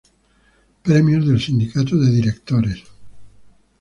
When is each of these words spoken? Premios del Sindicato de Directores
Premios 0.81 1.27
del 1.27 1.39
Sindicato 1.39 1.95
de 1.95 2.09
Directores 2.09 2.83